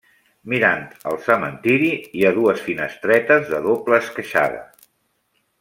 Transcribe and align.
Mirant 0.53 0.79
al 1.11 1.19
cementeri 1.25 1.91
hi 2.21 2.25
ha 2.29 2.33
dues 2.39 2.65
finestretes 2.71 3.47
de 3.53 3.63
doble 3.71 4.03
esqueixada. 4.07 4.69